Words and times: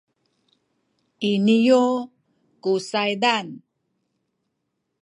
iniyu 1.31 1.85
ku 2.61 2.71
saydan 2.89 3.47